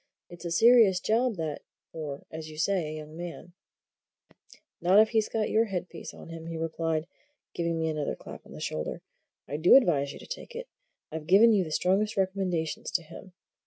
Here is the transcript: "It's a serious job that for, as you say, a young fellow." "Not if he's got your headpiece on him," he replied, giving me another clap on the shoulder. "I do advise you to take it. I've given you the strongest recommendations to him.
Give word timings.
"It's 0.31 0.45
a 0.45 0.49
serious 0.51 0.99
job 0.99 1.35
that 1.35 1.61
for, 1.91 2.25
as 2.31 2.49
you 2.49 2.57
say, 2.57 2.87
a 2.87 2.97
young 2.97 3.15
fellow." 3.19 3.51
"Not 4.81 4.99
if 4.99 5.09
he's 5.09 5.29
got 5.29 5.51
your 5.51 5.65
headpiece 5.65 6.11
on 6.11 6.29
him," 6.29 6.47
he 6.47 6.57
replied, 6.57 7.05
giving 7.53 7.77
me 7.77 7.87
another 7.87 8.15
clap 8.15 8.43
on 8.47 8.51
the 8.53 8.59
shoulder. 8.59 9.03
"I 9.47 9.57
do 9.57 9.75
advise 9.75 10.11
you 10.11 10.17
to 10.17 10.25
take 10.25 10.55
it. 10.55 10.67
I've 11.11 11.27
given 11.27 11.53
you 11.53 11.63
the 11.63 11.69
strongest 11.69 12.17
recommendations 12.17 12.89
to 12.93 13.03
him. 13.03 13.33